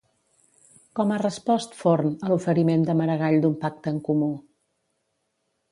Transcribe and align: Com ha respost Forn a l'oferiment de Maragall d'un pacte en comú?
Com 0.99 1.11
ha 1.15 1.19
respost 1.23 1.77
Forn 1.81 2.15
a 2.15 2.31
l'oferiment 2.33 2.89
de 2.89 2.99
Maragall 3.03 3.39
d'un 3.45 3.55
pacte 3.67 3.95
en 3.97 4.03
comú? 4.11 4.33